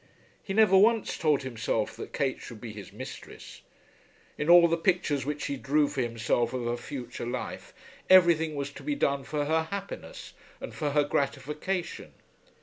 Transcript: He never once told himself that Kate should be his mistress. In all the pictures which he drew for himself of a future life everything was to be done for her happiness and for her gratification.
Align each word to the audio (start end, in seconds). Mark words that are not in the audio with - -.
He 0.41 0.55
never 0.55 0.75
once 0.75 1.15
told 1.15 1.43
himself 1.43 1.95
that 1.95 2.11
Kate 2.11 2.39
should 2.41 2.59
be 2.59 2.73
his 2.73 2.91
mistress. 2.91 3.61
In 4.35 4.49
all 4.49 4.67
the 4.67 4.75
pictures 4.75 5.27
which 5.27 5.45
he 5.45 5.57
drew 5.57 5.87
for 5.87 6.01
himself 6.01 6.53
of 6.53 6.65
a 6.65 6.75
future 6.75 7.27
life 7.27 7.71
everything 8.09 8.55
was 8.55 8.71
to 8.71 8.81
be 8.81 8.95
done 8.95 9.23
for 9.23 9.45
her 9.45 9.67
happiness 9.69 10.33
and 10.59 10.73
for 10.73 10.93
her 10.93 11.03
gratification. 11.03 12.15